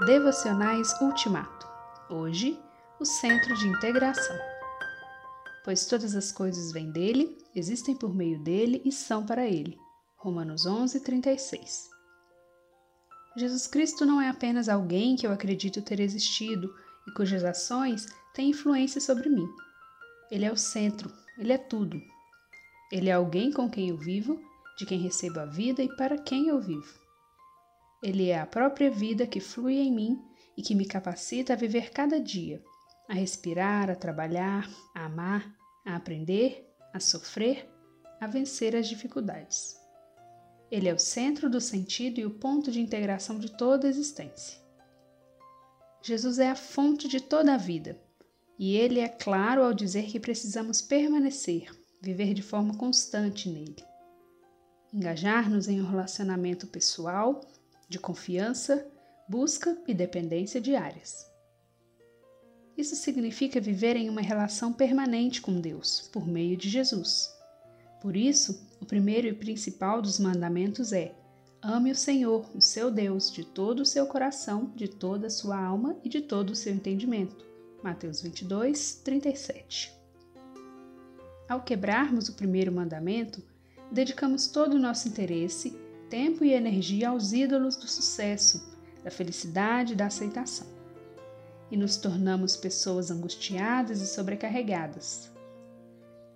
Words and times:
Devocionais 0.00 0.92
Ultimato. 1.00 1.68
Hoje, 2.10 2.60
o 2.98 3.04
Centro 3.04 3.56
de 3.56 3.68
Integração. 3.68 4.36
Pois 5.64 5.86
todas 5.86 6.16
as 6.16 6.32
coisas 6.32 6.72
vêm 6.72 6.90
dele, 6.90 7.38
existem 7.54 7.94
por 7.94 8.12
meio 8.12 8.40
dele 8.40 8.82
e 8.84 8.90
são 8.90 9.24
para 9.24 9.46
ele. 9.46 9.78
Romanos 10.16 10.66
11, 10.66 10.98
36. 10.98 11.90
Jesus 13.36 13.68
Cristo 13.68 14.04
não 14.04 14.20
é 14.20 14.28
apenas 14.28 14.68
alguém 14.68 15.14
que 15.14 15.28
eu 15.28 15.32
acredito 15.32 15.80
ter 15.80 16.00
existido 16.00 16.74
e 17.06 17.12
cujas 17.12 17.44
ações 17.44 18.04
têm 18.34 18.50
influência 18.50 19.00
sobre 19.00 19.28
mim. 19.28 19.48
Ele 20.28 20.44
é 20.44 20.50
o 20.50 20.56
centro, 20.56 21.08
ele 21.38 21.52
é 21.52 21.58
tudo. 21.58 22.02
Ele 22.90 23.10
é 23.10 23.12
alguém 23.12 23.52
com 23.52 23.70
quem 23.70 23.90
eu 23.90 23.96
vivo, 23.96 24.42
de 24.76 24.86
quem 24.86 24.98
recebo 24.98 25.38
a 25.38 25.46
vida 25.46 25.84
e 25.84 25.96
para 25.96 26.18
quem 26.18 26.48
eu 26.48 26.60
vivo. 26.60 27.03
Ele 28.04 28.28
é 28.28 28.38
a 28.38 28.44
própria 28.44 28.90
vida 28.90 29.26
que 29.26 29.40
flui 29.40 29.78
em 29.78 29.90
mim 29.90 30.22
e 30.54 30.60
que 30.60 30.74
me 30.74 30.84
capacita 30.84 31.54
a 31.54 31.56
viver 31.56 31.90
cada 31.90 32.20
dia, 32.20 32.62
a 33.08 33.14
respirar, 33.14 33.88
a 33.88 33.96
trabalhar, 33.96 34.68
a 34.94 35.06
amar, 35.06 35.50
a 35.86 35.96
aprender, 35.96 36.70
a 36.92 37.00
sofrer, 37.00 37.66
a 38.20 38.26
vencer 38.26 38.76
as 38.76 38.86
dificuldades. 38.88 39.80
Ele 40.70 40.86
é 40.86 40.92
o 40.92 40.98
centro 40.98 41.48
do 41.48 41.62
sentido 41.62 42.20
e 42.20 42.26
o 42.26 42.30
ponto 42.30 42.70
de 42.70 42.78
integração 42.78 43.38
de 43.38 43.56
toda 43.56 43.86
a 43.86 43.90
existência. 43.90 44.60
Jesus 46.02 46.38
é 46.38 46.50
a 46.50 46.54
fonte 46.54 47.08
de 47.08 47.22
toda 47.22 47.54
a 47.54 47.56
vida, 47.56 47.98
e 48.58 48.76
ele 48.76 49.00
é 49.00 49.08
claro 49.08 49.62
ao 49.62 49.72
dizer 49.72 50.04
que 50.08 50.20
precisamos 50.20 50.82
permanecer, 50.82 51.70
viver 52.02 52.34
de 52.34 52.42
forma 52.42 52.76
constante 52.76 53.48
nele. 53.48 53.82
Engajar-nos 54.92 55.68
em 55.68 55.80
um 55.80 55.86
relacionamento 55.86 56.66
pessoal 56.66 57.40
de 57.94 57.98
confiança, 58.00 58.84
busca 59.28 59.78
e 59.86 59.94
dependência 59.94 60.60
diárias. 60.60 61.30
Isso 62.76 62.96
significa 62.96 63.60
viver 63.60 63.94
em 63.94 64.10
uma 64.10 64.20
relação 64.20 64.72
permanente 64.72 65.40
com 65.40 65.60
Deus, 65.60 66.10
por 66.12 66.26
meio 66.26 66.56
de 66.56 66.68
Jesus. 66.68 67.32
Por 68.00 68.16
isso, 68.16 68.66
o 68.80 68.84
primeiro 68.84 69.28
e 69.28 69.32
principal 69.32 70.02
dos 70.02 70.18
mandamentos 70.18 70.92
é: 70.92 71.14
ame 71.62 71.92
o 71.92 71.94
Senhor, 71.94 72.44
o 72.52 72.60
seu 72.60 72.90
Deus, 72.90 73.30
de 73.30 73.44
todo 73.44 73.80
o 73.80 73.86
seu 73.86 74.08
coração, 74.08 74.72
de 74.74 74.88
toda 74.88 75.28
a 75.28 75.30
sua 75.30 75.56
alma 75.56 75.96
e 76.02 76.08
de 76.08 76.20
todo 76.20 76.50
o 76.50 76.56
seu 76.56 76.74
entendimento. 76.74 77.46
Mateus 77.80 78.20
22, 78.20 78.96
37. 79.04 79.94
Ao 81.48 81.62
quebrarmos 81.62 82.28
o 82.28 82.34
primeiro 82.34 82.72
mandamento, 82.72 83.40
dedicamos 83.92 84.48
todo 84.48 84.74
o 84.74 84.80
nosso 84.80 85.06
interesse 85.06 85.84
tempo 86.08 86.44
e 86.44 86.52
energia 86.52 87.10
aos 87.10 87.32
ídolos 87.32 87.76
do 87.76 87.86
sucesso, 87.88 88.72
da 89.02 89.10
felicidade 89.10 89.92
e 89.92 89.96
da 89.96 90.06
aceitação. 90.06 90.66
E 91.70 91.76
nos 91.76 91.96
tornamos 91.96 92.56
pessoas 92.56 93.10
angustiadas 93.10 94.00
e 94.00 94.06
sobrecarregadas. 94.06 95.32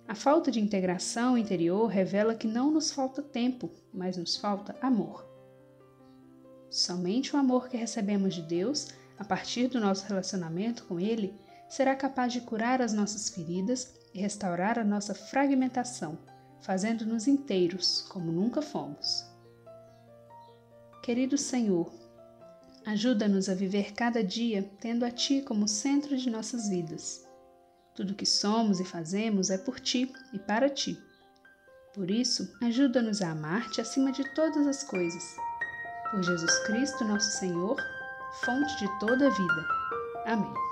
A 0.07 0.15
falta 0.15 0.49
de 0.49 0.59
integração 0.59 1.37
interior 1.37 1.85
revela 1.85 2.33
que 2.33 2.47
não 2.47 2.71
nos 2.71 2.91
falta 2.91 3.21
tempo, 3.21 3.69
mas 3.93 4.17
nos 4.17 4.35
falta 4.35 4.75
amor. 4.81 5.23
Somente 6.69 7.35
o 7.35 7.39
amor 7.39 7.69
que 7.69 7.77
recebemos 7.77 8.33
de 8.33 8.41
Deus, 8.41 8.87
a 9.19 9.23
partir 9.23 9.67
do 9.67 9.79
nosso 9.79 10.07
relacionamento 10.07 10.83
com 10.85 10.99
Ele, 10.99 11.33
será 11.67 11.95
capaz 11.95 12.33
de 12.33 12.41
curar 12.41 12.81
as 12.81 12.91
nossas 12.91 13.29
feridas 13.29 13.93
e 14.13 14.19
restaurar 14.19 14.79
a 14.79 14.83
nossa 14.83 15.13
fragmentação, 15.13 16.17
fazendo-nos 16.61 17.27
inteiros 17.27 18.01
como 18.09 18.31
nunca 18.31 18.63
fomos. 18.63 19.28
Querido 21.01 21.37
Senhor, 21.37 21.91
ajuda-nos 22.85 23.47
a 23.47 23.53
viver 23.53 23.93
cada 23.93 24.23
dia 24.23 24.69
tendo 24.79 25.05
a 25.05 25.11
Ti 25.11 25.41
como 25.41 25.67
centro 25.67 26.17
de 26.17 26.29
nossas 26.29 26.69
vidas. 26.69 27.25
Tudo 27.95 28.15
que 28.15 28.25
somos 28.25 28.79
e 28.79 28.85
fazemos 28.85 29.49
é 29.49 29.57
por 29.57 29.79
Ti 29.79 30.11
e 30.33 30.39
para 30.39 30.69
Ti. 30.69 30.97
Por 31.93 32.11
isso, 32.11 32.55
ajuda-nos 32.61 33.21
a 33.21 33.31
amar-te 33.31 33.81
acima 33.81 34.11
de 34.11 34.23
todas 34.35 34.67
as 34.67 34.83
coisas. 34.83 35.35
Por 36.11 36.21
Jesus 36.21 36.59
Cristo, 36.65 37.03
nosso 37.03 37.39
Senhor, 37.39 37.77
fonte 38.43 38.77
de 38.77 38.99
toda 38.99 39.27
a 39.27 39.29
vida. 39.29 39.67
Amém. 40.25 40.68